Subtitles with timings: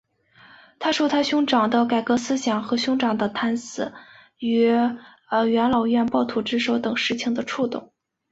[0.79, 3.93] 他受他兄长的改革思想和兄长的惨死
[4.39, 4.61] 于
[5.29, 7.93] 元老院暴徒之手等事情的触动。